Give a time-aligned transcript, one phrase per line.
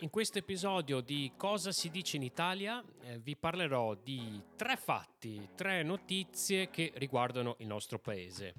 [0.00, 5.48] In questo episodio di Cosa si dice in Italia eh, vi parlerò di tre fatti,
[5.56, 8.54] tre notizie che riguardano il nostro paese.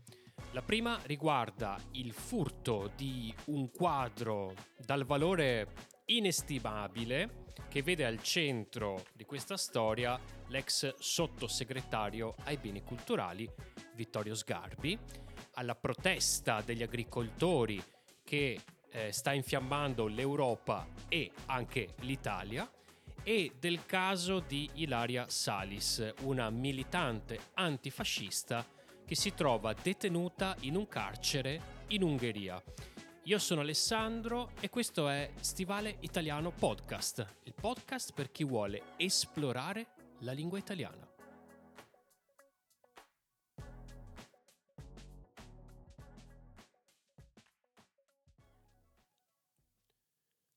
[0.52, 4.54] La prima riguarda il furto di un quadro
[4.86, 5.67] dal valore
[6.07, 13.49] inestimabile che vede al centro di questa storia l'ex sottosegretario ai beni culturali
[13.96, 14.99] Vittorio Sgarbi,
[15.53, 17.81] alla protesta degli agricoltori
[18.26, 18.59] che
[18.91, 22.70] eh, sta infiammando l'Europa e anche l'Italia
[23.23, 28.65] e del caso di Ilaria Salis, una militante antifascista
[29.05, 32.62] che si trova detenuta in un carcere in Ungheria.
[33.23, 39.87] Io sono Alessandro e questo è Stivale Italiano Podcast, il podcast per chi vuole esplorare
[40.20, 41.09] la lingua italiana.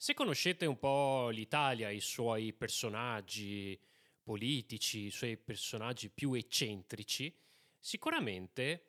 [0.02, 3.80] Se conoscete un po' l'Italia, i suoi personaggi
[4.20, 7.32] politici, i suoi personaggi più eccentrici,
[7.78, 8.86] sicuramente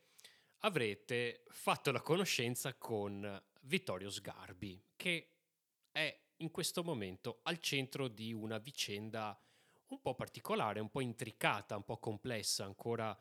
[0.61, 5.33] avrete fatto la conoscenza con Vittorio Sgarbi, che
[5.91, 9.39] è in questo momento al centro di una vicenda
[9.89, 13.15] un po' particolare, un po' intricata, un po' complessa, ancora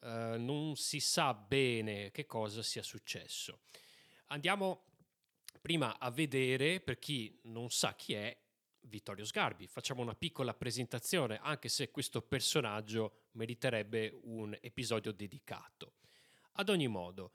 [0.00, 3.60] eh, non si sa bene che cosa sia successo.
[4.26, 4.91] Andiamo
[5.62, 8.36] prima a vedere, per chi non sa chi è,
[8.80, 9.68] Vittorio Sgarbi.
[9.68, 15.94] Facciamo una piccola presentazione, anche se questo personaggio meriterebbe un episodio dedicato.
[16.54, 17.34] Ad ogni modo,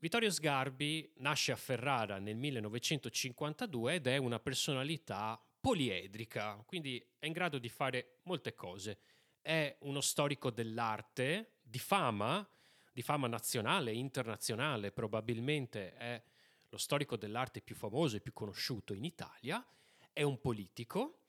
[0.00, 7.32] Vittorio Sgarbi nasce a Ferrara nel 1952 ed è una personalità poliedrica, quindi è in
[7.32, 8.98] grado di fare molte cose.
[9.40, 12.46] È uno storico dell'arte di fama,
[12.92, 16.22] di fama nazionale, internazionale, probabilmente è
[16.70, 19.64] lo storico dell'arte più famoso e più conosciuto in Italia,
[20.12, 21.20] è un politico,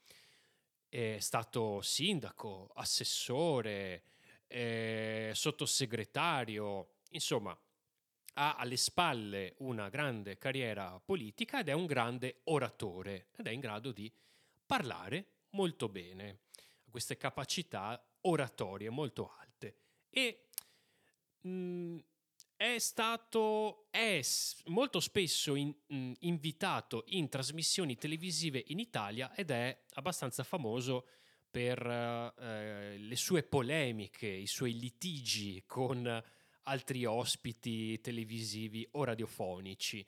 [0.89, 4.03] è stato sindaco, assessore,
[5.33, 7.57] sottosegretario, insomma
[8.33, 13.59] ha alle spalle una grande carriera politica ed è un grande oratore ed è in
[13.59, 14.11] grado di
[14.65, 16.39] parlare molto bene,
[16.85, 19.75] ha queste capacità oratorie molto alte.
[20.09, 20.47] E
[21.41, 21.97] mh,
[22.59, 24.19] è stato è
[24.65, 31.07] molto spesso in, mh, invitato in trasmissioni televisive in Italia ed è abbastanza famoso
[31.49, 36.21] per uh, le sue polemiche, i suoi litigi con
[36.63, 40.05] altri ospiti televisivi o radiofonici.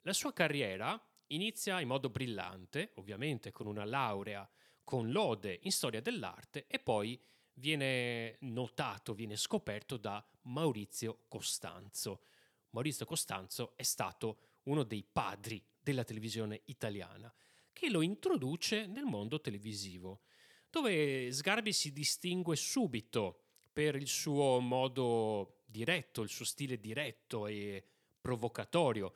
[0.00, 4.48] La sua carriera inizia in modo brillante, ovviamente con una laurea
[4.82, 7.20] con lode in storia dell'arte e poi
[7.54, 12.22] viene notato, viene scoperto da Maurizio Costanzo.
[12.70, 17.32] Maurizio Costanzo è stato uno dei padri della televisione italiana,
[17.72, 20.22] che lo introduce nel mondo televisivo,
[20.68, 27.84] dove Sgarbi si distingue subito per il suo modo diretto, il suo stile diretto e
[28.20, 29.14] provocatorio.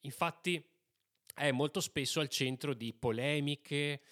[0.00, 0.62] Infatti
[1.34, 4.02] è molto spesso al centro di polemiche,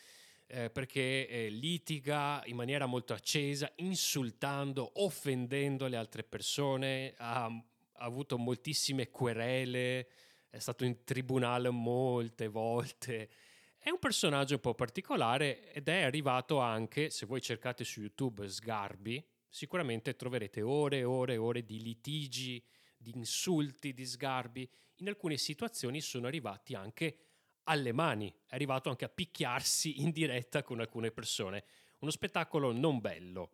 [0.51, 7.65] eh, perché eh, litiga in maniera molto accesa, insultando, offendendo le altre persone, ha, ha
[7.95, 10.09] avuto moltissime querele,
[10.51, 13.31] è stato in tribunale molte volte.
[13.79, 18.49] È un personaggio un po' particolare ed è arrivato anche, se voi cercate su YouTube
[18.49, 22.63] Sgarbi, sicuramente troverete ore e ore e ore di litigi,
[22.97, 24.69] di insulti, di sgarbi.
[24.97, 27.30] In alcune situazioni sono arrivati anche
[27.71, 31.65] alle mani, è arrivato anche a picchiarsi in diretta con alcune persone.
[32.01, 33.53] Uno spettacolo non bello,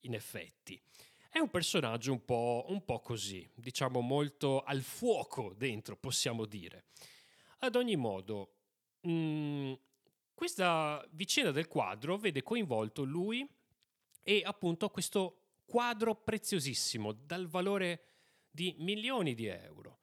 [0.00, 0.80] in effetti.
[1.30, 6.86] È un personaggio un po', un po così, diciamo molto al fuoco dentro, possiamo dire.
[7.60, 8.56] Ad ogni modo,
[9.00, 9.72] mh, mm,
[10.34, 13.48] questa vicenda del quadro vede coinvolto lui
[14.22, 18.06] e appunto questo quadro preziosissimo dal valore
[18.50, 20.00] di milioni di euro.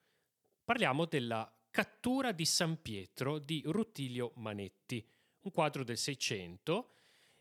[0.63, 5.07] Parliamo della Cattura di San Pietro di Rutilio Manetti,
[5.41, 6.93] un quadro del Seicento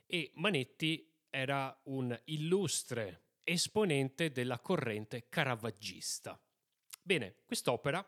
[0.07, 6.39] e Manetti era un illustre esponente della corrente caravaggista.
[7.03, 8.07] Bene, quest'opera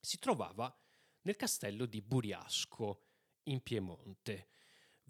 [0.00, 0.76] si trovava
[1.22, 3.04] nel castello di Buriasco,
[3.44, 4.48] in Piemonte.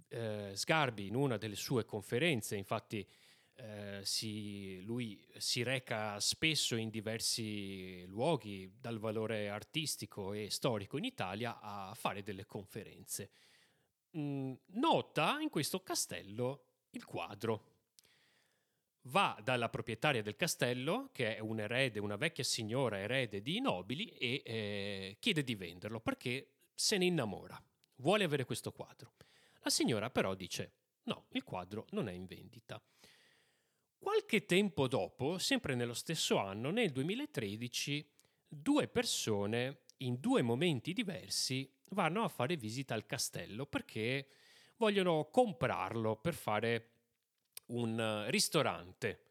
[0.08, 3.06] Eh, Sgarbi, in una delle sue conferenze, infatti,
[3.60, 11.04] eh, si, lui si reca spesso in diversi luoghi dal valore artistico e storico in
[11.04, 13.30] Italia a fare delle conferenze.
[14.16, 17.76] Mm, nota in questo castello il quadro.
[19.02, 24.08] Va dalla proprietaria del castello, che è un erede, una vecchia signora erede di nobili,
[24.10, 27.60] e eh, chiede di venderlo perché se ne innamora.
[27.96, 29.14] vuole avere questo quadro.
[29.62, 30.72] La signora però dice
[31.04, 32.80] no, il quadro non è in vendita.
[33.98, 38.08] Qualche tempo dopo, sempre nello stesso anno, nel 2013,
[38.46, 44.28] due persone in due momenti diversi vanno a fare visita al castello perché
[44.76, 46.90] vogliono comprarlo per fare
[47.66, 49.22] un ristorante.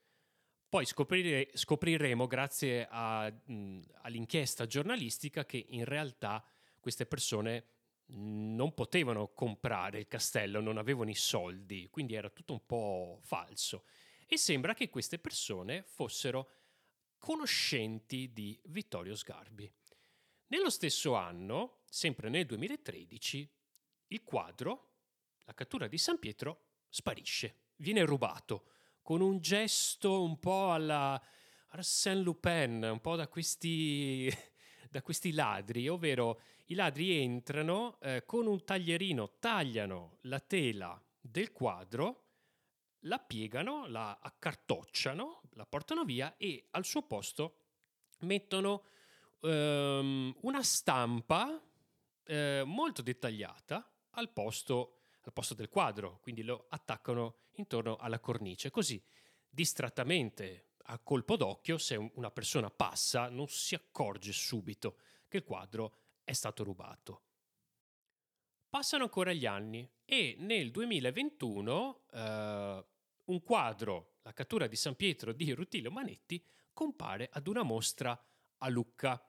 [0.68, 6.44] Poi scoprire, scopriremo, grazie a, mh, all'inchiesta giornalistica, che in realtà
[6.80, 7.66] queste persone
[8.08, 13.84] non potevano comprare il castello, non avevano i soldi, quindi era tutto un po' falso.
[14.30, 16.50] E sembra che queste persone fossero
[17.18, 19.72] conoscenti di Vittorio Sgarbi.
[20.48, 23.50] Nello stesso anno, sempre nel 2013,
[24.08, 24.96] il quadro,
[25.46, 28.72] la cattura di San Pietro, sparisce, viene rubato
[29.02, 31.22] con un gesto un po' alla
[31.70, 34.30] Arsène Lupin, un po' da questi,
[34.92, 41.54] da questi ladri, ovvero i ladri entrano eh, con un taglierino, tagliano la tela del
[41.54, 42.27] quadro,
[43.08, 47.62] la piegano, la accartocciano, la portano via e al suo posto
[48.20, 48.84] mettono
[49.42, 51.62] um, una stampa
[52.24, 58.70] eh, molto dettagliata al posto, al posto del quadro, quindi lo attaccano intorno alla cornice,
[58.70, 59.02] così
[59.50, 65.98] distrattamente a colpo d'occhio, se una persona passa, non si accorge subito che il quadro
[66.24, 67.22] è stato rubato.
[68.70, 72.86] Passano ancora gli anni e nel 2021 eh,
[73.28, 76.44] un quadro, la cattura di San Pietro di Rutilio Manetti,
[76.74, 78.20] compare ad una mostra
[78.58, 79.22] a Lucca.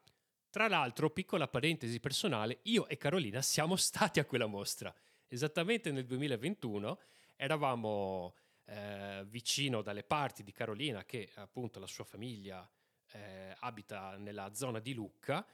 [0.50, 4.95] Tra l'altro, piccola parentesi personale, io e Carolina siamo stati a quella mostra.
[5.27, 6.99] Esattamente nel 2021
[7.37, 8.35] eravamo
[8.65, 12.69] eh, vicino dalle parti di Carolina, che appunto la sua famiglia
[13.12, 15.47] eh, abita nella zona di Lucca,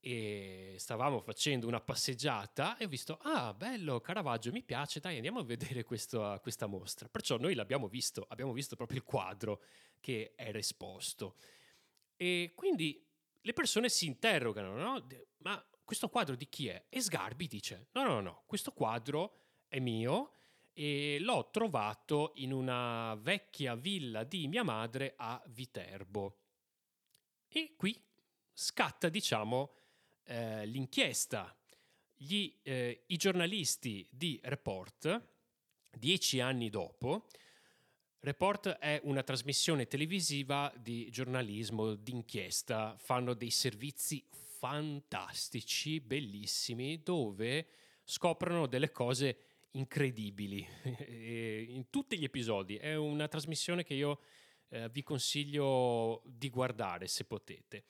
[0.00, 5.40] e stavamo facendo una passeggiata e ho visto, ah bello, Caravaggio mi piace, dai andiamo
[5.40, 7.08] a vedere questo, questa mostra.
[7.08, 9.62] Perciò noi l'abbiamo visto, abbiamo visto proprio il quadro
[10.00, 11.36] che era esposto.
[12.16, 13.04] E quindi
[13.40, 15.06] le persone si interrogano, no?
[15.38, 16.86] Ma questo quadro di chi è?
[16.88, 19.36] E Sgarbi dice, no, no, no, questo quadro
[19.68, 20.32] è mio
[20.72, 26.38] e l'ho trovato in una vecchia villa di mia madre a Viterbo.
[27.48, 28.00] E qui
[28.52, 29.72] scatta, diciamo,
[30.28, 31.54] eh, l'inchiesta.
[32.14, 35.28] Gli, eh, I giornalisti di Report,
[35.96, 37.26] dieci anni dopo,
[38.20, 44.24] Report è una trasmissione televisiva di giornalismo d'inchiesta, fanno dei servizi
[44.58, 47.68] fantastici, bellissimi, dove
[48.04, 49.38] scoprono delle cose
[49.72, 50.66] incredibili
[51.68, 52.76] in tutti gli episodi.
[52.76, 54.20] È una trasmissione che io
[54.70, 57.84] eh, vi consiglio di guardare se potete.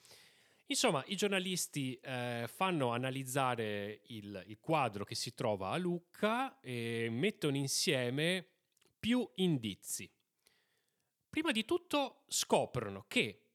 [0.71, 7.07] Insomma, i giornalisti eh, fanno analizzare il, il, quadro che si trova a Lucca e
[7.09, 8.45] mettono insieme
[8.99, 10.07] più indizi.
[11.27, 13.45] Prima di tutto scoprono che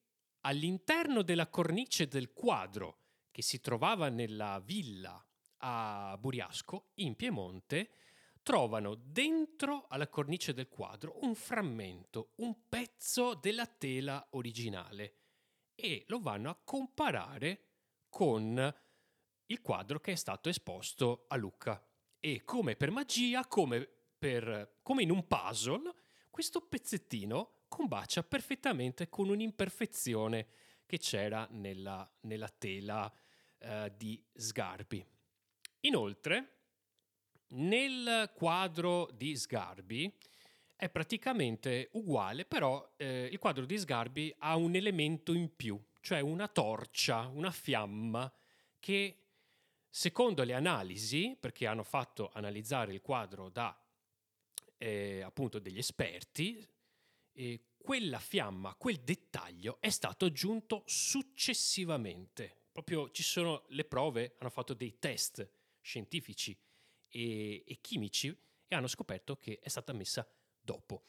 [0.40, 5.24] all'interno della cornice del quadro che si trovava nella villa
[5.58, 7.90] a Buriasco, in Piemonte,
[8.42, 15.18] trovano dentro alla cornice del quadro un frammento, un pezzo della tela originale
[15.74, 17.60] e lo vanno a comparare
[18.08, 18.74] con
[19.46, 21.84] il quadro che è stato esposto a Lucca.
[22.20, 23.88] E come per magia, come,
[24.18, 25.94] per, come in un puzzle,
[26.30, 30.46] questo pezzettino combacia perfettamente con un'imperfezione
[30.86, 33.12] che c'era nella, nella tela
[33.58, 35.04] eh, di Sgarbi.
[35.80, 36.50] Inoltre,
[37.48, 40.12] nel quadro di Sgarbi
[40.76, 46.20] è praticamente uguale, però eh, il quadro di Sgarbi ha un elemento in più, cioè
[46.20, 48.30] una torcia, una fiamma
[48.78, 49.16] che
[49.88, 53.78] secondo le analisi, perché hanno fatto analizzare il quadro da
[54.76, 56.66] eh, appunto degli esperti,
[57.32, 62.62] eh, quella fiamma, quel dettaglio è stato aggiunto successivamente.
[62.72, 65.48] Proprio ci sono le prove, hanno fatto dei test
[65.80, 66.56] scientifici
[67.08, 70.26] e, e chimici e hanno scoperto che è stata messa
[70.64, 71.04] dopo.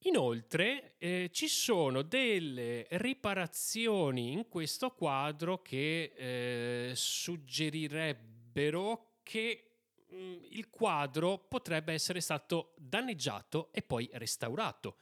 [0.00, 9.70] Inoltre eh, ci sono delle riparazioni in questo quadro che eh, suggerirebbero che
[10.08, 14.98] mh, mm, il quadro potrebbe essere stato danneggiato e poi restaurato.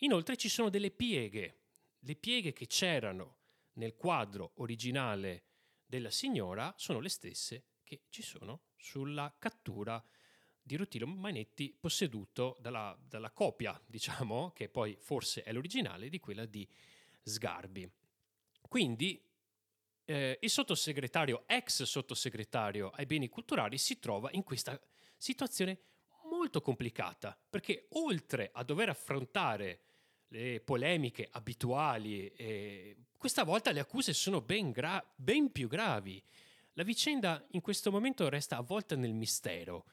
[0.00, 1.56] Inoltre ci sono delle pieghe,
[2.00, 3.38] le pieghe che c'erano
[3.74, 5.44] nel quadro originale
[5.84, 10.00] della signora sono le stesse che ci sono sulla cattura
[10.68, 16.44] di Rutilio Manetti posseduto dalla, dalla copia, diciamo, che poi forse è l'originale di quella
[16.44, 16.68] di
[17.22, 17.90] Sgarbi.
[18.68, 19.20] Quindi
[20.04, 24.78] eh, il sottosegretario, ex sottosegretario ai beni culturali, si trova in questa
[25.16, 25.78] situazione
[26.24, 29.80] molto complicata, perché oltre a dover affrontare
[30.28, 36.22] le polemiche abituali, eh, questa volta le accuse sono ben, gra- ben più gravi.
[36.74, 39.86] La vicenda in questo momento resta avvolta nel mistero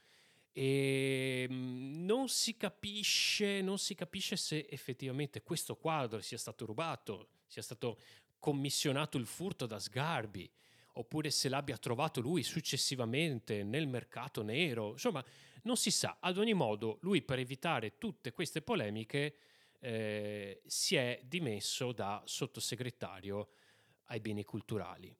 [0.57, 7.27] e mm, non si capisce, non si capisce se effettivamente questo quadro sia stato rubato,
[7.45, 7.99] sia stato
[8.39, 10.49] commissionato il furto da Sgarbi,
[10.93, 14.91] oppure se l'abbia trovato lui successivamente nel mercato nero.
[14.91, 15.21] Insomma,
[15.63, 16.19] non si sa.
[16.21, 19.35] Ad ogni modo, lui per evitare tutte queste polemiche
[19.79, 23.49] eh, si è dimesso da sottosegretario
[24.05, 25.13] ai beni culturali.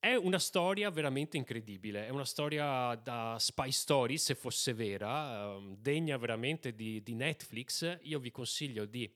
[0.00, 5.76] È una storia veramente incredibile, è una storia da spy story se fosse vera, um,
[5.76, 7.98] degna veramente di, di, Netflix.
[8.02, 9.12] Io vi consiglio di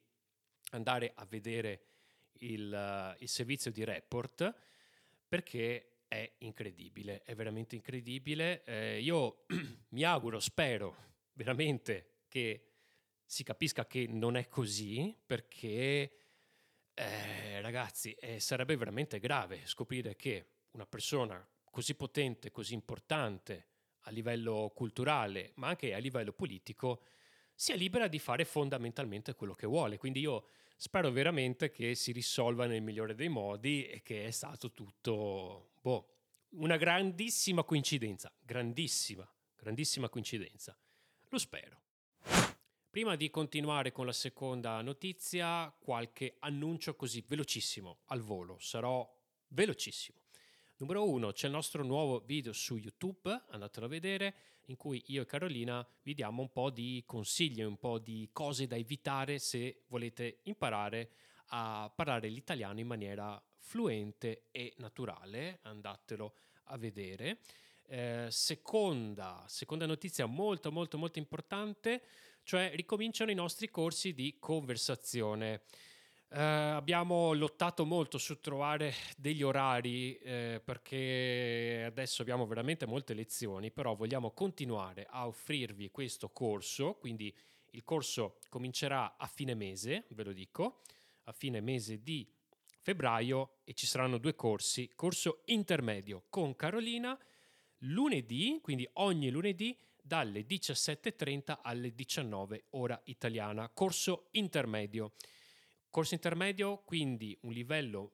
[0.70, 1.82] andare a vedere
[2.38, 4.52] il, il servizio di report
[5.28, 8.64] perché è incredibile, è veramente incredibile.
[8.64, 9.44] Eh, io
[9.90, 10.96] mi auguro, spero
[11.34, 12.70] veramente che
[13.24, 16.12] si capisca che non è così perché
[16.92, 23.67] eh, ragazzi eh, sarebbe veramente grave scoprire che una persona così potente, così importante
[24.00, 27.02] a livello culturale, ma anche a livello politico,
[27.55, 29.97] sia libera di fare fondamentalmente quello che vuole.
[29.97, 34.73] Quindi io spero veramente che si risolva nel migliore dei modi e che è stato
[34.73, 36.09] tutto boh,
[36.50, 40.76] una grandissima coincidenza, grandissima, grandissima coincidenza.
[41.29, 41.81] Lo spero.
[42.91, 49.09] Prima di continuare con la seconda notizia, qualche annuncio così velocissimo al volo, sarò
[49.49, 50.22] velocissimo.
[50.82, 54.34] Numero uno, c'è il nostro nuovo video su YouTube, andatelo a vedere,
[54.64, 58.66] in cui io e Carolina vi diamo un po' di consigli, un po' di cose
[58.66, 61.10] da evitare se volete imparare
[61.50, 66.34] a parlare l'italiano in maniera fluente e naturale, andatelo
[66.64, 67.38] a vedere.
[67.86, 72.02] Eh, seconda, seconda notizia molto molto molto importante,
[72.42, 75.62] cioè ricominciano i nostri corsi di conversazione.
[76.34, 83.70] Eh, abbiamo lottato molto su trovare degli orari eh, perché adesso abbiamo veramente molte lezioni,
[83.70, 87.34] però vogliamo continuare a offrirvi questo corso, quindi
[87.72, 90.80] il corso comincerà a fine mese, ve lo dico,
[91.24, 92.26] a fine mese di
[92.80, 97.18] febbraio e ci saranno due corsi, corso intermedio con Carolina
[97.80, 105.12] lunedì, quindi ogni lunedì dalle 17.30 alle 19 ora italiana, corso intermedio.
[105.92, 108.12] Corso intermedio, quindi un livello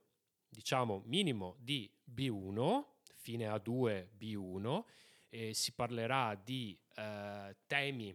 [0.49, 4.85] diciamo minimo di B1, fine A2 B1,
[5.29, 8.13] eh, si parlerà di eh, temi,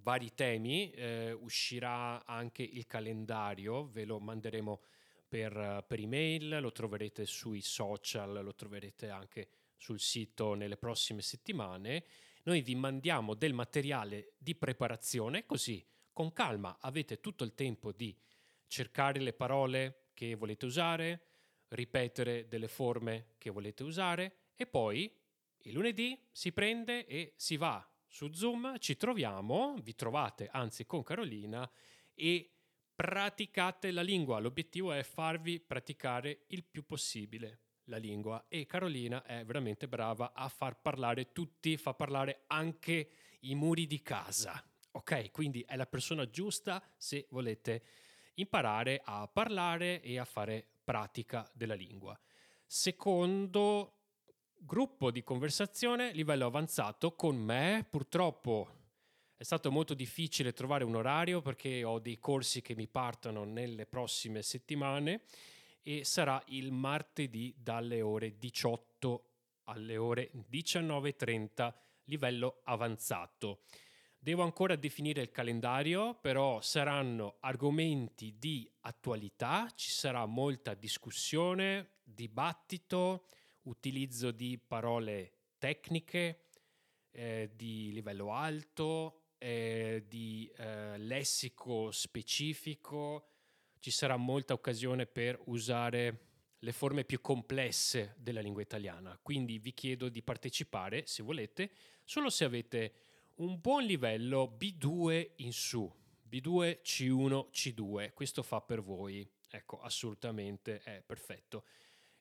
[0.00, 4.80] vari temi, eh, uscirà anche il calendario, ve lo manderemo
[5.26, 12.04] per, per email, lo troverete sui social, lo troverete anche sul sito nelle prossime settimane.
[12.44, 18.16] Noi vi mandiamo del materiale di preparazione, così con calma avete tutto il tempo di
[18.68, 21.22] cercare le parole che volete usare,
[21.68, 25.12] ripetere delle forme che volete usare e poi
[25.62, 31.02] il lunedì si prende e si va su Zoom, ci troviamo, vi trovate anzi con
[31.02, 31.68] Carolina
[32.14, 32.50] e
[32.94, 34.38] praticate la lingua.
[34.38, 40.48] L'obiettivo è farvi praticare il più possibile la lingua e Carolina è veramente brava a
[40.48, 43.10] far parlare tutti, fa parlare anche
[43.40, 44.62] i muri di casa.
[44.92, 47.82] Ok, quindi è la persona giusta se volete
[48.40, 52.18] imparare a parlare e a fare pratica della lingua.
[52.66, 53.94] Secondo
[54.56, 58.76] gruppo di conversazione, livello avanzato con me, purtroppo
[59.36, 63.86] è stato molto difficile trovare un orario perché ho dei corsi che mi partono nelle
[63.86, 65.22] prossime settimane
[65.82, 69.24] e sarà il martedì dalle ore 18
[69.64, 71.72] alle ore 19.30
[72.04, 73.60] livello avanzato.
[74.20, 83.26] Devo ancora definire il calendario, però saranno argomenti di attualità, ci sarà molta discussione, dibattito,
[83.62, 86.46] utilizzo di parole tecniche
[87.12, 93.28] eh, di livello alto, eh, di eh, lessico specifico,
[93.78, 96.26] ci sarà molta occasione per usare
[96.58, 99.16] le forme più complesse della lingua italiana.
[99.22, 101.70] Quindi vi chiedo di partecipare, se volete,
[102.04, 102.92] solo se avete
[103.38, 105.90] un buon livello B2 in su,
[106.28, 108.12] B2, C1, C2.
[108.12, 109.28] Questo fa per voi.
[109.50, 111.64] Ecco, assolutamente è perfetto.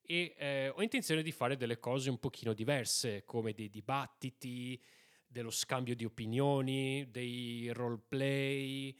[0.01, 4.81] E eh, ho intenzione di fare delle cose un pochino diverse, come dei dibattiti,
[5.27, 8.95] dello scambio di opinioni, dei roleplay,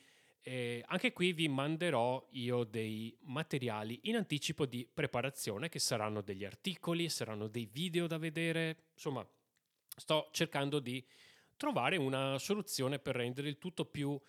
[0.86, 7.10] anche qui vi manderò io dei materiali in anticipo di preparazione che saranno degli articoli,
[7.10, 9.28] saranno dei video da vedere, insomma
[9.98, 11.06] sto cercando di
[11.58, 14.22] trovare una soluzione per rendere il tutto più uh,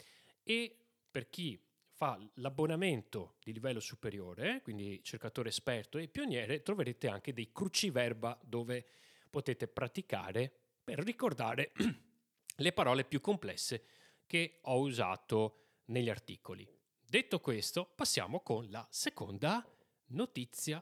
[0.42, 0.76] e
[1.10, 1.58] per chi
[1.98, 8.86] fa l'abbonamento di livello superiore, quindi cercatore esperto e pioniere, troverete anche dei cruciverba dove
[9.28, 10.48] potete praticare
[10.84, 11.72] per ricordare
[12.54, 13.84] le parole più complesse
[14.26, 16.64] che ho usato negli articoli.
[17.04, 19.68] Detto questo, passiamo con la seconda
[20.10, 20.80] notizia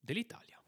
[0.00, 0.62] dell'Italia.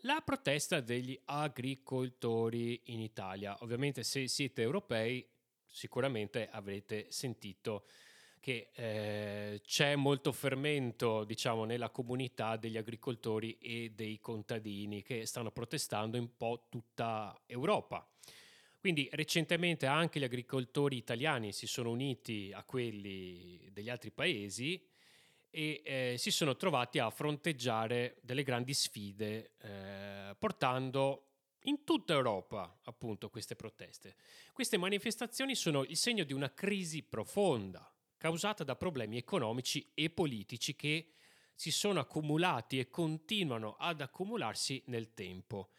[0.00, 3.56] La protesta degli agricoltori in Italia.
[3.60, 5.26] Ovviamente se siete europei
[5.64, 7.86] sicuramente avrete sentito
[8.40, 15.50] che eh, c'è molto fermento, diciamo, nella comunità degli agricoltori e dei contadini che stanno
[15.50, 18.08] protestando in po' tutta Europa.
[18.78, 24.80] Quindi recentemente anche gli agricoltori italiani si sono uniti a quelli degli altri paesi
[25.50, 31.22] e eh, si sono trovati a fronteggiare delle grandi sfide eh, portando
[31.62, 34.14] in tutta Europa appunto queste proteste.
[34.52, 40.74] Queste manifestazioni sono il segno di una crisi profonda causata da problemi economici e politici
[40.74, 41.12] che
[41.54, 45.70] si sono accumulati e continuano ad accumularsi nel tempo.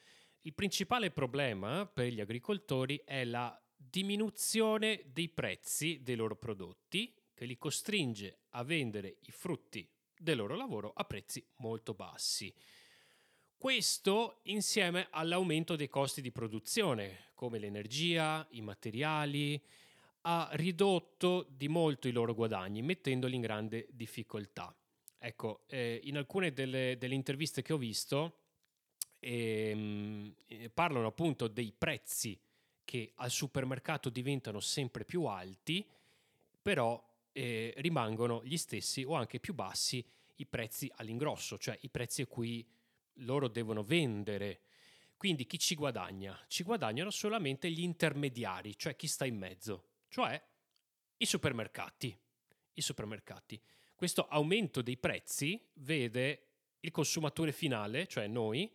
[0.41, 7.45] Il principale problema per gli agricoltori è la diminuzione dei prezzi dei loro prodotti che
[7.45, 12.53] li costringe a vendere i frutti del loro lavoro a prezzi molto bassi.
[13.55, 19.61] Questo insieme all'aumento dei costi di produzione, come l'energia, i materiali,
[20.21, 24.75] ha ridotto di molto i loro guadagni, mettendoli in grande difficoltà.
[25.19, 28.39] Ecco, eh, in alcune delle, delle, interviste che ho visto
[29.19, 32.39] ehm, eh, parlano appunto dei prezzi
[32.83, 35.85] che al supermercato diventano sempre più alti,
[36.61, 42.21] però eh, rimangono gli stessi o anche più bassi i prezzi all'ingrosso, cioè i prezzi
[42.21, 42.65] a cui
[43.21, 44.61] loro devono vendere.
[45.17, 46.39] Quindi chi ci guadagna?
[46.47, 50.41] Ci guadagnano solamente gli intermediari, cioè chi sta in mezzo, cioè
[51.17, 52.17] i supermercati.
[52.73, 53.61] I supermercati.
[53.95, 56.43] Questo aumento dei prezzi vede
[56.81, 58.71] il consumatore finale, cioè noi,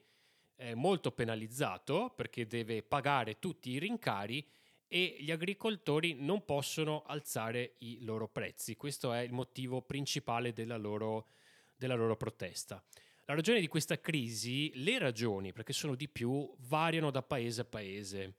[0.75, 4.47] molto penalizzato perché deve pagare tutti i rincari
[4.87, 8.77] e gli agricoltori non possono alzare i loro prezzi.
[8.77, 11.29] Questo è il motivo principale della loro,
[11.77, 12.85] della loro protesta.
[13.25, 17.65] La ragione di questa crisi, le ragioni, perché sono di più, variano da paese a
[17.65, 18.35] paese.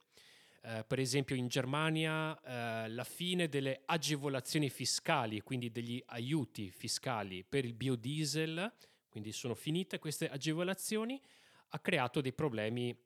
[0.64, 7.44] Uh, per esempio in Germania uh, la fine delle agevolazioni fiscali, quindi degli aiuti fiscali
[7.44, 8.72] per il biodiesel,
[9.10, 11.20] quindi sono finite queste agevolazioni,
[11.68, 12.96] ha creato dei problemi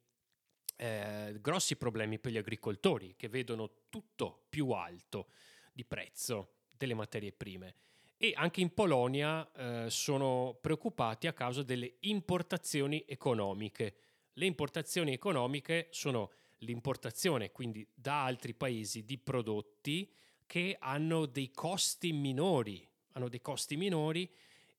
[0.80, 5.28] eh, grossi problemi per gli agricoltori che vedono tutto più alto
[5.72, 7.74] di prezzo delle materie prime
[8.16, 13.94] e anche in Polonia eh, sono preoccupati a causa delle importazioni economiche.
[14.32, 20.10] Le importazioni economiche sono l'importazione quindi da altri paesi di prodotti
[20.46, 24.30] che hanno dei costi minori, hanno dei costi minori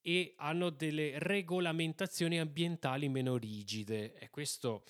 [0.02, 4.16] e hanno delle regolamentazioni ambientali meno rigide.
[4.16, 4.84] E questo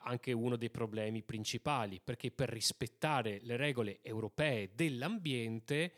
[0.00, 5.94] anche uno dei problemi principali, perché per rispettare le regole europee dell'ambiente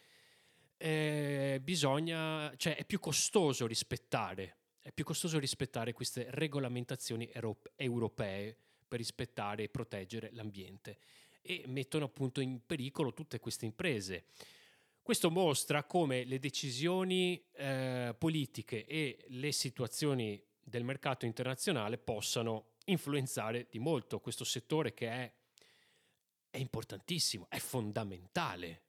[0.77, 7.29] eh, bisogna, cioè è più costoso rispettare, è più costoso rispettare queste regolamentazioni
[7.77, 8.57] europee
[8.93, 10.99] per rispettare e proteggere l'ambiente
[11.41, 14.27] e mettono appunto in pericolo tutte queste imprese.
[15.01, 23.67] Questo mostra come le decisioni eh, politiche e le situazioni del mercato internazionale possano influenzare
[23.71, 25.33] di molto questo settore che è,
[26.51, 28.83] è importantissimo, è fondamentale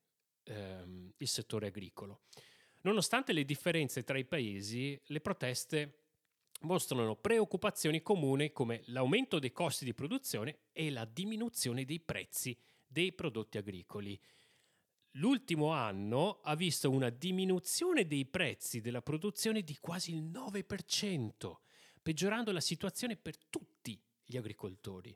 [0.43, 2.23] ehm, il settore agricolo.
[2.81, 6.02] Nonostante le differenze tra i paesi, le proteste
[6.63, 13.13] mostrano preoccupazioni comuni come l'aumento dei costi di produzione e la diminuzione dei prezzi dei
[13.13, 14.19] prodotti agricoli.
[15.17, 21.55] L'ultimo anno ha visto una diminuzione dei prezzi della produzione di quasi il 9%,
[22.01, 25.15] peggiorando la situazione per tutti gli agricoltori.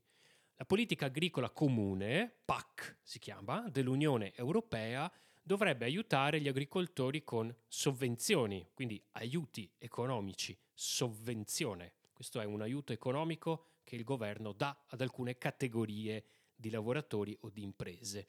[0.56, 5.12] La politica agricola comune, PAC si chiama, dell'Unione Europea
[5.48, 11.94] dovrebbe aiutare gli agricoltori con sovvenzioni, quindi aiuti economici, sovvenzione.
[12.12, 17.50] Questo è un aiuto economico che il governo dà ad alcune categorie di lavoratori o
[17.50, 18.28] di imprese.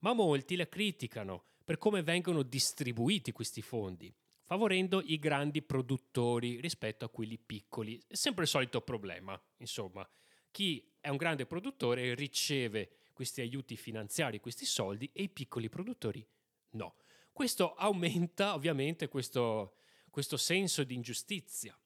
[0.00, 7.04] Ma molti la criticano per come vengono distribuiti questi fondi, favorendo i grandi produttori rispetto
[7.04, 8.02] a quelli piccoli.
[8.08, 10.06] È sempre il solito problema, insomma
[10.50, 16.26] chi è un grande produttore riceve questi aiuti finanziari, questi soldi e i piccoli produttori
[16.70, 16.96] no.
[17.32, 19.76] Questo aumenta ovviamente questo,
[20.10, 21.78] questo senso di ingiustizia.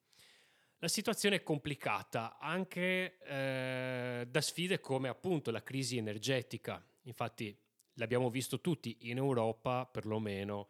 [0.79, 6.85] La situazione è complicata anche eh, da sfide come appunto la crisi energetica.
[7.03, 7.57] Infatti
[7.93, 10.69] l'abbiamo visto tutti in Europa, perlomeno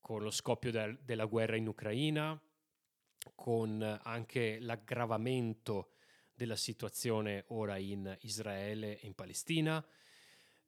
[0.00, 2.38] con lo scoppio del, della guerra in Ucraina,
[3.34, 5.92] con anche l'aggravamento
[6.34, 9.84] della situazione ora in Israele e in Palestina,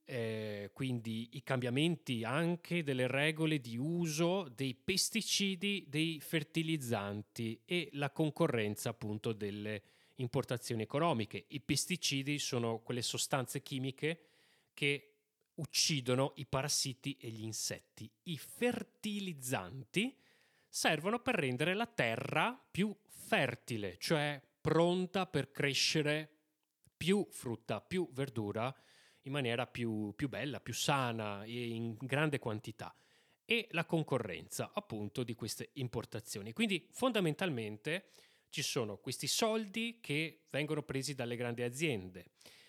[0.09, 8.11] eh, quindi i cambiamenti anche delle regole di uso dei pesticidi, dei fertilizzanti e la
[8.11, 9.83] concorrenza appunto delle
[10.17, 11.47] importazioni economiche.
[11.49, 14.21] I pesticidi sono quelle sostanze chimiche
[14.73, 15.11] che
[15.55, 18.09] uccidono i parassiti e gli insetti.
[18.25, 20.17] I fertilizzanti
[20.69, 26.31] servono per rendere la terra più fertile, cioè pronta per crescere
[26.97, 28.75] più frutta, più verdura
[29.27, 32.95] in maniera più, più bella, più sana e in grande quantità
[33.45, 36.53] e la concorrenza appunto di queste importazioni.
[36.53, 38.11] Quindi fondamentalmente
[38.51, 42.27] ci sono questi soldi che vengono presi dalle grandi aziende,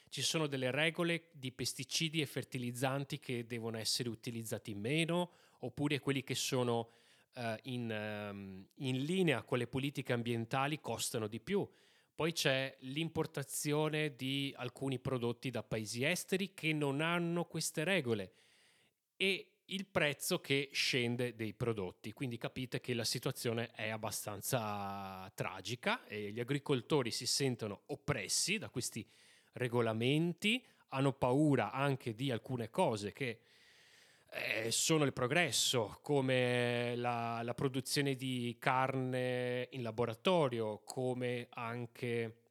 [0.10, 6.24] ci sono delle regole di pesticidi e fertilizzanti che devono essere utilizzati meno oppure quelli
[6.24, 6.92] che sono
[7.36, 11.68] uh, in, um, in linea con le politiche ambientali costano di più.
[12.18, 18.34] Poi c'è l'importazione di alcuni prodotti da paesi esteri che non hanno queste regole
[19.16, 22.14] e il prezzo che scende dei prodotti.
[22.14, 28.70] Quindi capite che la situazione è abbastanza tragica e gli agricoltori si sentono oppressi da
[28.70, 29.08] questi
[29.52, 33.42] regolamenti, hanno paura anche di alcune cose che
[34.30, 42.42] eh, sono il progresso, come la, la, produzione di carne in laboratorio, come anche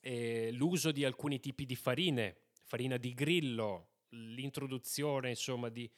[0.00, 5.90] eh, l'uso di alcuni tipi di farine, farina di grillo, l'introduzione insomma di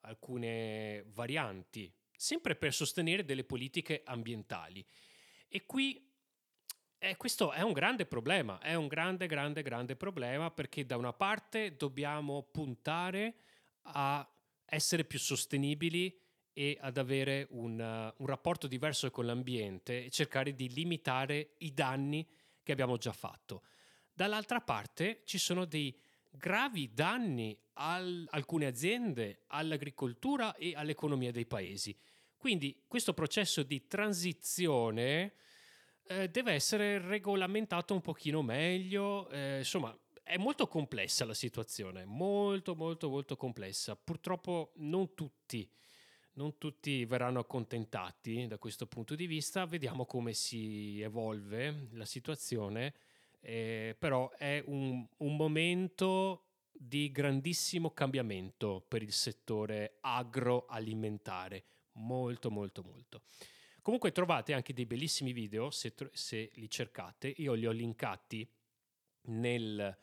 [0.00, 4.84] alcune varianti, sempre per sostenere delle politiche ambientali.
[5.48, 6.04] E qui
[6.98, 11.12] eh, questo è un grande problema, è un grande, grande, grande problema perché da una
[11.12, 13.34] parte dobbiamo puntare
[13.82, 14.28] a
[14.66, 16.14] essere più sostenibili
[16.52, 21.72] e ad avere un, uh, un rapporto diverso con l'ambiente e cercare di limitare i
[21.72, 22.26] danni
[22.62, 23.62] che abbiamo già fatto.
[24.12, 25.94] Dall'altra parte ci sono dei
[26.30, 27.96] gravi danni a
[28.30, 31.96] alcune aziende, all'agricoltura e all'economia dei paesi.
[32.36, 35.34] Quindi questo processo di transizione
[36.06, 42.74] eh, deve essere regolamentato un pochino meglio, eh, insomma è molto complessa la situazione, molto
[42.74, 43.94] molto molto complessa.
[43.94, 45.70] Purtroppo non tutti,
[46.32, 52.92] non tutti verranno accontentati da questo punto di vista, vediamo come si evolve la situazione,
[53.40, 62.82] eh, però è un, un momento di grandissimo cambiamento per il settore agroalimentare, molto molto
[62.82, 63.22] molto.
[63.80, 68.46] Comunque trovate anche dei bellissimi video se, se li cercate, io li ho linkati
[69.26, 69.96] nel,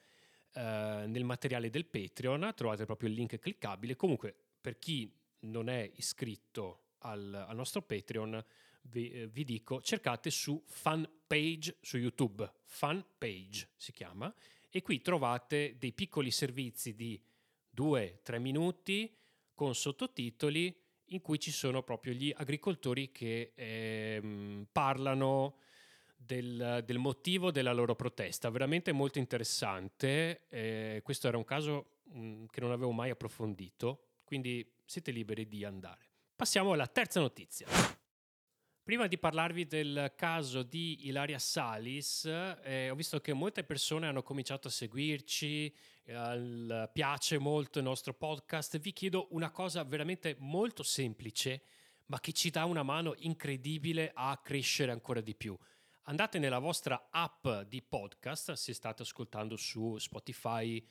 [0.53, 3.95] eh, nel materiale del Patreon, trovate proprio il link cliccabile.
[3.95, 5.11] Comunque, per chi
[5.41, 8.43] non è iscritto al, al nostro Patreon,
[8.83, 14.33] vi, eh, vi, dico, cercate su Fanpage su YouTube, Fanpage si chiama,
[14.69, 17.21] e qui trovate dei piccoli servizi di
[17.75, 19.15] 2-3 minuti
[19.53, 20.75] con sottotitoli
[21.07, 25.57] in cui ci sono proprio gli agricoltori che eh, parlano
[26.25, 28.49] del, del, motivo della loro protesta.
[28.49, 30.47] Veramente molto interessante.
[30.49, 35.47] Eh, questo era un caso mh, mm, che non avevo mai approfondito, quindi siete liberi
[35.47, 36.09] di andare.
[36.35, 37.67] Passiamo alla terza notizia.
[38.83, 44.23] Prima di parlarvi del caso di Ilaria Salis, eh, ho visto che molte persone hanno
[44.23, 48.77] cominciato a seguirci, eh, piace molto il nostro podcast.
[48.79, 51.61] Vi chiedo una cosa veramente molto semplice,
[52.07, 55.57] ma che ci dà una mano incredibile a crescere ancora di più
[56.03, 60.85] andate nella vostra app di podcast, se state ascoltando su Spotify,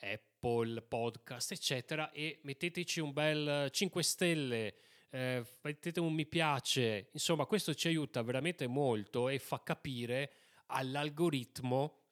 [0.00, 4.74] Apple Podcast, eccetera, e metteteci un bel 5 stelle,
[5.10, 10.32] eh, mettete un mi piace, insomma questo ci aiuta veramente molto e fa capire
[10.66, 12.02] all'algoritmo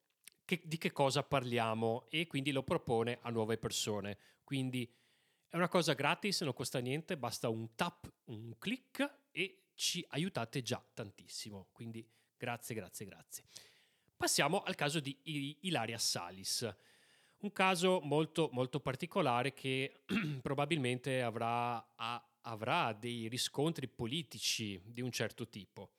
[0.44, 4.18] che, di che cosa parliamo e quindi lo propone a nuove persone.
[4.44, 4.90] Quindi
[5.48, 10.62] è una cosa gratis, non costa niente, basta un tap, un click e ci aiutate
[10.62, 11.68] già tantissimo.
[11.72, 12.06] Quindi
[12.36, 13.44] grazie, grazie, grazie.
[14.16, 15.16] Passiamo al caso di
[15.60, 16.74] Ilaria Salis.
[17.38, 20.04] Un caso molto, molto particolare che
[20.40, 25.90] probabilmente avrà, a, avrà dei riscontri politici di un certo tipo.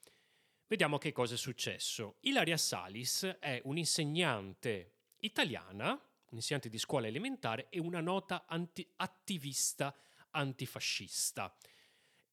[0.67, 2.17] Vediamo che cosa è successo.
[2.21, 9.95] Ilaria Salis è un'insegnante italiana, un'insegnante di scuola elementare e una nota anti- attivista
[10.31, 11.55] antifascista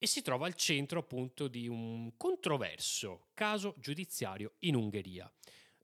[0.04, 5.32] e si trova al centro appunto di un controverso caso giudiziario in Ungheria,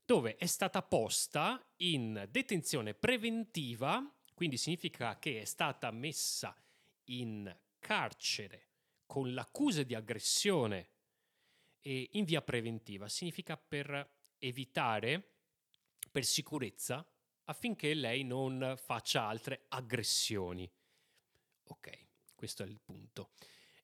[0.04, 6.54] dove è stata posta in detenzione preventiva, quindi significa che è stata messa
[7.04, 8.68] in carcere
[9.06, 10.88] con l'accusa di aggressione
[11.80, 14.06] e in via preventiva, significa per
[14.36, 15.36] evitare,
[16.10, 17.10] per sicurezza,
[17.44, 20.70] affinché lei non faccia altre aggressioni.
[21.68, 23.30] Ok, questo è il punto.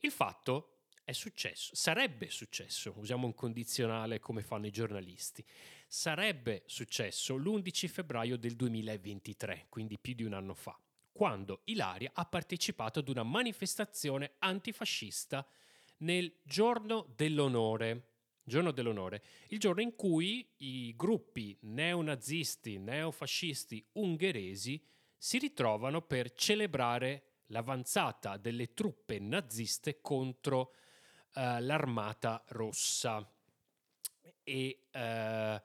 [0.07, 5.45] Il fatto è successo, sarebbe successo, usiamo un condizionale come fanno i giornalisti,
[5.89, 10.79] sarebbe successo l'11 febbraio del 2023, quindi più di un anno fa,
[11.11, 15.45] quando Ilaria ha partecipato ad una manifestazione antifascista
[15.99, 18.11] nel giorno dell'onore.
[18.45, 24.81] Giorno dell'onore, il giorno in cui i gruppi neonazisti, neofascisti ungheresi
[25.17, 30.75] si ritrovano per celebrare l'avanzata delle truppe naziste contro
[31.35, 33.29] uh, l'armata rossa.
[34.43, 35.61] E uh,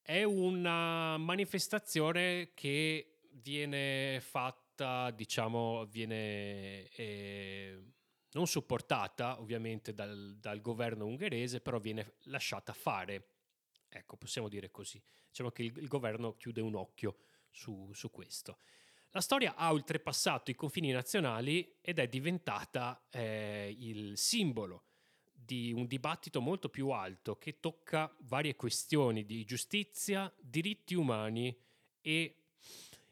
[0.00, 7.82] è una manifestazione che viene fatta, diciamo, viene eh,
[8.32, 13.30] non supportata ovviamente dal, dal, governo ungherese, però viene lasciata fare.
[13.88, 15.02] Ecco, possiamo dire così.
[15.28, 17.16] Diciamo che il, il governo chiude un occhio
[17.50, 18.58] su, su questo.
[19.10, 24.84] La storia ha oltrepassato i confini nazionali ed è diventata eh, il simbolo
[25.32, 31.56] di un dibattito molto più alto che tocca varie questioni di giustizia, diritti umani
[32.00, 32.42] e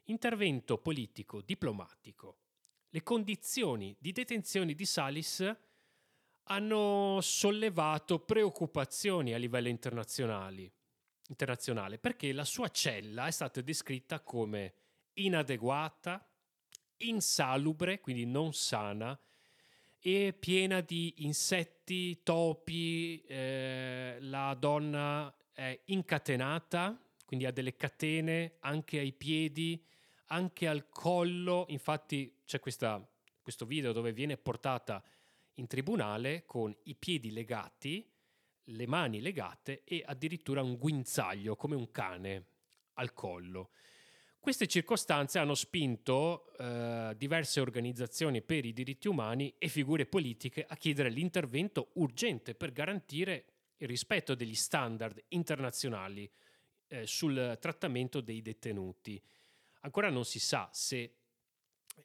[0.04, 2.38] intervento politico, diplomatico.
[2.90, 5.56] Le condizioni di detenzione di Salis
[6.44, 10.72] hanno sollevato preoccupazioni a livello internazionale
[11.98, 14.74] perché la sua cella è stata descritta come
[15.14, 16.26] inadeguata,
[16.98, 19.18] insalubre, quindi non sana,
[19.98, 28.98] e piena di insetti, topi, eh, la donna è incatenata, quindi ha delle catene anche
[28.98, 29.82] ai piedi,
[30.26, 33.02] anche al collo, infatti c'è questa,
[33.40, 35.02] questo video dove viene portata
[35.54, 38.06] in tribunale con i piedi legati,
[38.68, 42.46] le mani legate e addirittura un guinzaglio come un cane
[42.94, 43.70] al collo.
[44.44, 50.76] Queste circostanze hanno spinto eh, diverse organizzazioni per i diritti umani e figure politiche a
[50.76, 53.46] chiedere l'intervento urgente per garantire
[53.78, 56.30] il rispetto degli standard internazionali
[56.88, 59.18] eh, sul trattamento dei detenuti.
[59.80, 61.14] Ancora non si sa se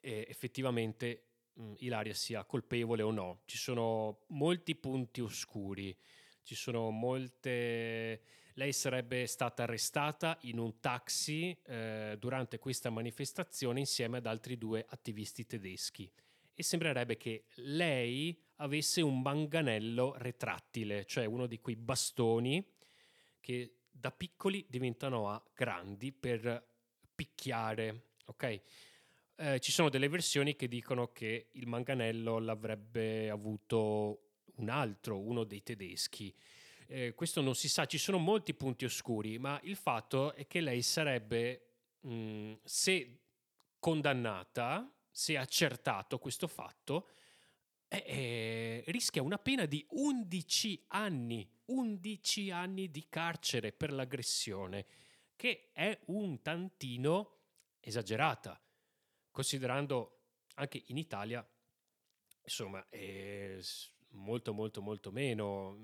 [0.00, 3.42] eh, effettivamente mh, Ilaria sia colpevole o no.
[3.44, 5.94] Ci sono molti punti oscuri,
[6.42, 8.22] ci sono molte
[8.60, 14.84] lei sarebbe stata arrestata in un taxi eh, durante questa manifestazione insieme ad altri due
[14.86, 16.10] attivisti tedeschi
[16.52, 22.62] e sembrerebbe che lei avesse un manganello retrattile, cioè uno di quei bastoni
[23.40, 26.62] che da piccoli diventano a grandi per
[27.14, 28.60] picchiare, ok?
[29.36, 35.44] Eh, ci sono delle versioni che dicono che il manganello l'avrebbe avuto un altro, uno
[35.44, 36.34] dei tedeschi
[36.90, 40.60] eh, questo non si sa, ci sono molti punti oscuri, ma il fatto è che
[40.60, 41.62] lei sarebbe,
[42.00, 43.20] mh, mm, se
[43.78, 47.08] condannata, se accertato questo fatto,
[47.86, 54.86] eh, eh, rischia una pena di 11 anni, 11 anni di carcere per l'aggressione,
[55.36, 57.36] che è un tantino
[57.78, 58.60] esagerata,
[59.30, 60.22] considerando
[60.54, 61.48] anche in Italia,
[62.42, 62.84] insomma,
[64.10, 65.76] molto molto molto meno.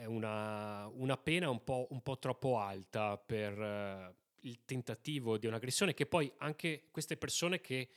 [0.00, 4.14] È una, una pena un po', un po', troppo alta per uh,
[4.48, 7.90] il tentativo di un'aggressione che poi anche queste persone che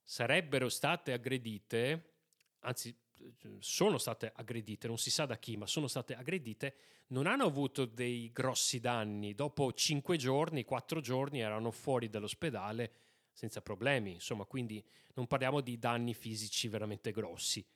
[0.00, 2.12] sarebbero state aggredite,
[2.60, 2.96] anzi
[3.58, 6.76] sono state aggredite, non si sa da chi, ma sono state aggredite,
[7.08, 9.34] non hanno avuto dei grossi danni.
[9.34, 12.92] Dopo cinque giorni, quattro giorni erano fuori dall'ospedale
[13.32, 14.80] senza problemi, insomma, quindi
[15.14, 17.66] non parliamo di danni fisici veramente grossi.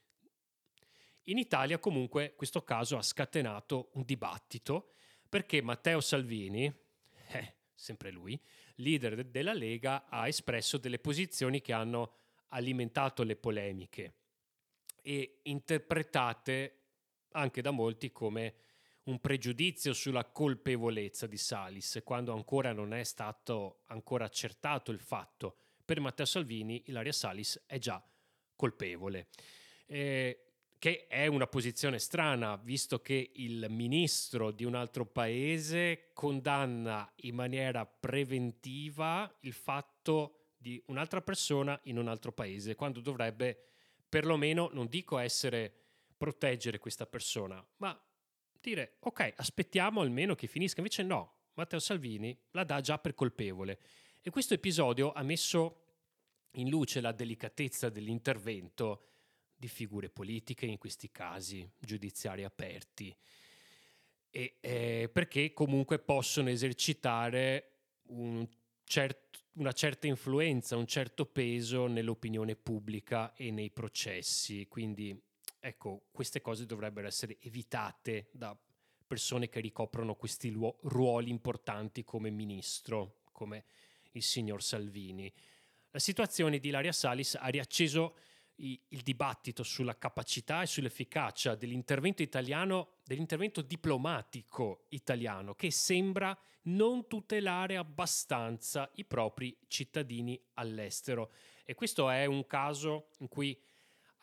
[1.29, 4.93] In Italia comunque questo caso ha scatenato un dibattito
[5.29, 6.73] perché Matteo Salvini,
[7.29, 8.39] eh, sempre lui,
[8.77, 12.17] leader de- della Lega, ha espresso delle posizioni che hanno
[12.49, 14.15] alimentato le polemiche
[15.01, 16.83] e interpretate
[17.33, 18.55] anche da molti come
[19.05, 25.57] un pregiudizio sulla colpevolezza di Salis, quando ancora non è stato ancora accertato il fatto.
[25.85, 28.03] Per Matteo Salvini Ilaria Salis è già
[28.57, 29.29] colpevole.
[29.87, 37.11] Eh, che è una posizione strana, visto che il ministro di un altro paese condanna
[37.23, 43.59] in maniera preventiva il fatto di un'altra persona in un altro paese, quando dovrebbe
[44.09, 45.73] perlomeno, non dico essere,
[46.17, 48.01] proteggere questa persona, ma
[48.61, 50.81] dire ok, aspettiamo almeno che finisca.
[50.81, 53.79] Invece no, Matteo Salvini la dà già per colpevole.
[54.23, 55.83] E questo episodio ha messo
[56.53, 59.09] in luce la delicatezza dell'intervento
[59.57, 63.17] di figure politiche in questi casi giudiziari aperti,
[64.31, 67.71] e, eh, perché comunque possono esercitare
[68.09, 68.47] un
[68.85, 74.67] cert- una certa influenza, un certo peso nell'opinione pubblica e nei processi.
[74.67, 75.17] Quindi
[75.61, 78.57] ecco, queste cose dovrebbero essere evitate da
[79.07, 83.65] persone che ricoprono questi ruoli importanti come ministro, come
[84.13, 85.33] il signor Salvini.
[85.91, 88.17] La situazione di Ilaria Salis ha riacceso
[88.57, 97.77] il dibattito sulla capacità e sull'efficacia dell'intervento italiano, dell'intervento diplomatico italiano, che sembra non tutelare
[97.77, 101.33] abbastanza i propri cittadini all'estero.
[101.65, 103.59] E questo è un caso in cui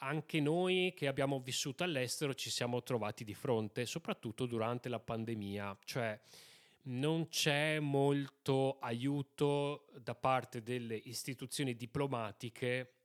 [0.04, 5.78] anche noi che abbiamo vissuto all'estero ci siamo trovati di fronte, soprattutto durante la pandemia,
[5.84, 6.20] cioè
[6.84, 13.01] non c'è molto aiuto da parte delle istituzioni diplomatiche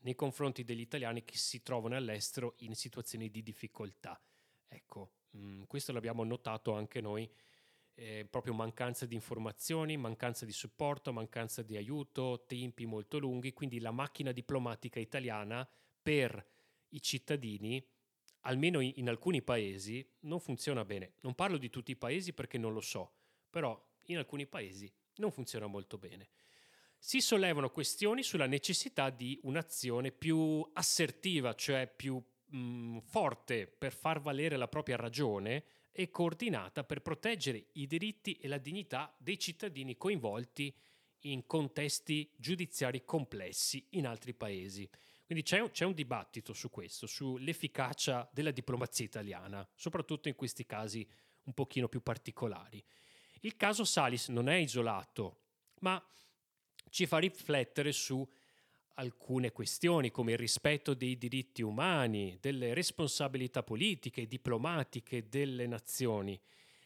[0.00, 4.20] nei confronti degli italiani che si trovano all'estero in situazioni di difficoltà.
[4.68, 7.30] Ecco, mh, mm, questo l'abbiamo notato anche noi,
[7.94, 13.78] eh, proprio mancanza di informazioni, mancanza di supporto, mancanza di aiuto, tempi molto lunghi, quindi
[13.78, 15.68] la macchina diplomatica italiana
[16.02, 16.46] per
[16.90, 17.84] i cittadini,
[18.40, 21.14] almeno in, in alcuni paesi, non funziona bene.
[21.20, 23.12] Non parlo di tutti i paesi perché non lo so,
[23.50, 26.30] però in alcuni paesi non funziona molto bene
[27.02, 33.94] si sollevano questioni sulla necessità di un'azione più assertiva, cioè più mh, mm, forte per
[33.94, 39.38] far valere la propria ragione e coordinata per proteggere i diritti e la dignità dei
[39.38, 40.72] cittadini coinvolti
[41.20, 44.88] in contesti giudiziari complessi in altri paesi.
[45.24, 50.66] Quindi c'è un, c'è un dibattito su questo, sull'efficacia della diplomazia italiana, soprattutto in questi
[50.66, 51.08] casi
[51.44, 52.84] un pochino più particolari.
[53.40, 55.44] Il caso Salis non è isolato,
[55.80, 56.02] ma
[56.90, 58.26] ci fa riflettere su
[58.94, 66.38] alcune questioni come il rispetto dei diritti umani, delle responsabilità politiche e diplomatiche delle nazioni.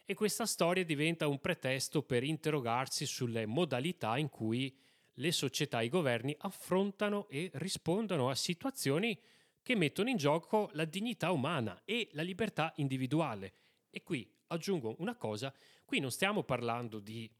[0.07, 4.77] E questa storia diventa un pretesto per interrogarsi sulle modalità in cui
[5.14, 9.19] le società e i governi affrontano e rispondono a situazioni
[9.62, 13.55] che mettono in gioco la dignità umana e la libertà individuale.
[13.90, 15.53] E qui aggiungo una cosa,
[15.85, 17.31] qui non stiamo parlando di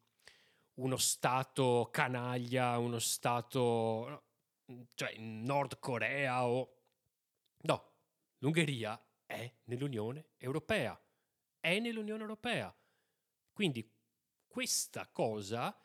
[0.74, 4.24] uno Stato canaglia, uno Stato,
[4.94, 6.76] cioè Nord Corea o...
[7.62, 7.92] No,
[8.38, 10.98] l'Ungheria è nell'Unione Europea,
[11.60, 12.74] è nell'Unione Europea.
[13.52, 13.88] Quindi
[14.46, 15.76] questa cosa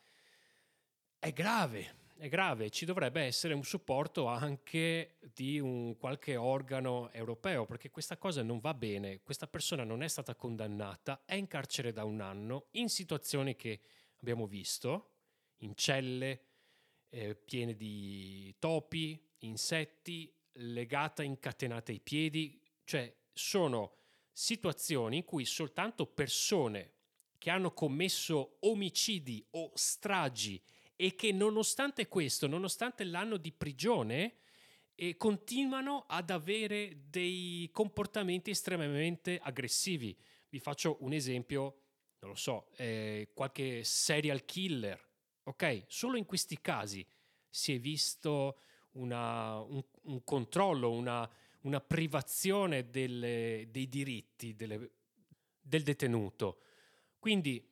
[1.19, 7.65] è grave, è grave, ci dovrebbe essere un supporto anche di un qualche organo europeo,
[7.65, 11.91] perché questa cosa non va bene, questa persona non è stata condannata, è in carcere
[11.91, 13.80] da un anno, in situazioni che
[14.20, 15.14] abbiamo visto,
[15.58, 16.46] in celle
[17.10, 23.96] eh, piene di topi, insetti, legata incatenata ai piedi, cioè sono
[24.32, 26.94] situazioni in cui soltanto persone
[27.38, 30.62] che hanno commesso omicidi o stragi
[30.96, 34.36] e che nonostante questo, nonostante l'anno di prigione,
[34.96, 40.17] eh, continuano ad avere dei comportamenti estremamente aggressivi.
[40.50, 41.84] Vi faccio un esempio
[42.20, 45.00] non lo so, eh, qualche serial killer,
[45.44, 45.84] ok?
[45.88, 47.06] Solo in questi casi
[47.50, 48.60] si è visto
[48.92, 51.30] una, un, un, controllo, una,
[51.62, 54.92] una privazione delle, dei diritti delle,
[55.60, 56.62] del detenuto.
[57.20, 57.65] Quindi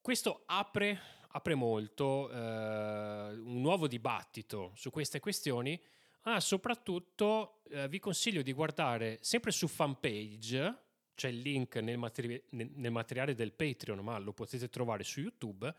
[0.00, 5.80] questo apre, apre molto eh, un nuovo dibattito su queste questioni,
[6.26, 10.83] Ah, soprattutto eh, vi consiglio di guardare sempre su fanpage,
[11.14, 15.72] c'è il link nel, materi- nel, materiale del Patreon, ma lo potete trovare su YouTube.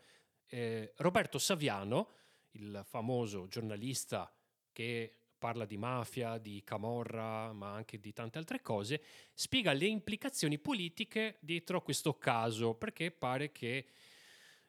[0.46, 2.10] Eh, Roberto Saviano,
[2.52, 4.32] il famoso giornalista
[4.72, 9.02] che parla di mafia, di camorra, ma anche di tante altre cose,
[9.34, 13.86] spiega le implicazioni politiche dietro a questo caso, perché pare che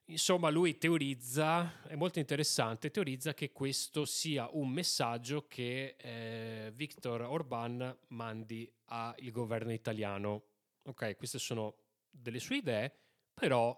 [0.10, 7.24] Insomma, lui teorizza, è molto interessante, teorizza che questo sia un messaggio che eh, Viktor
[7.24, 10.44] Orban mandi al governo italiano.
[10.88, 11.76] Ok, queste sono
[12.10, 12.90] delle sue idee,
[13.34, 13.78] però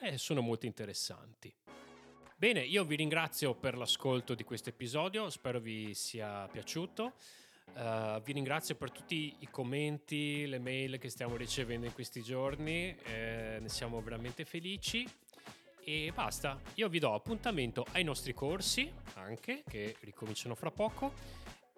[0.00, 1.50] eh, sono molto interessanti.
[2.36, 7.14] Bene, io vi ringrazio per l'ascolto di questo episodio, spero vi sia piaciuto.
[7.74, 12.94] Uh, vi ringrazio per tutti i commenti, le mail che stiamo ricevendo in questi giorni,
[13.04, 15.08] eh, ne siamo veramente felici.
[15.82, 21.14] E basta, io vi do appuntamento ai nostri corsi, anche che ricominciano fra poco.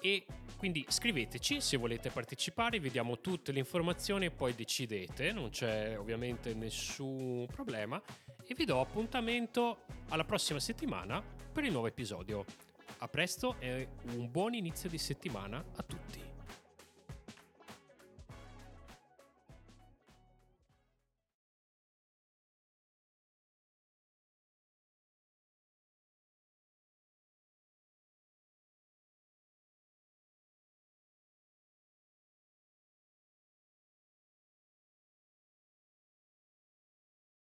[0.01, 0.25] E
[0.57, 5.99] quindi scriveteci se volete partecipare, vi diamo tutte le informazioni e poi decidete, non c'è
[5.99, 8.01] ovviamente nessun problema.
[8.47, 11.23] E vi do appuntamento alla prossima settimana
[11.53, 12.45] per il nuovo episodio.
[12.99, 16.30] A presto e un buon inizio di settimana a tutti.